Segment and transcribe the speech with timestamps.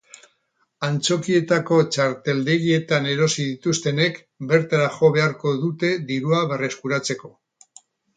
[0.85, 4.17] Antzokietako txarteldegietan erosi dituztenek,
[4.53, 7.31] bertara jo beharko dute dirua berreskuratzeko.